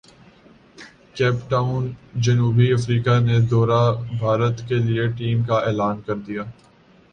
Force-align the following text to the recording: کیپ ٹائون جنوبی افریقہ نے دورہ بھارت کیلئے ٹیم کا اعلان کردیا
کیپ 1.15 1.35
ٹائون 1.49 1.85
جنوبی 2.23 2.71
افریقہ 2.73 3.19
نے 3.25 3.37
دورہ 3.51 3.81
بھارت 4.19 4.67
کیلئے 4.67 5.07
ٹیم 5.17 5.43
کا 5.43 5.57
اعلان 5.59 6.01
کردیا 6.01 6.43